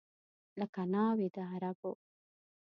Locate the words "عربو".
1.51-1.91